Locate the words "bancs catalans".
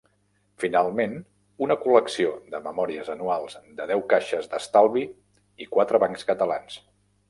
6.07-6.87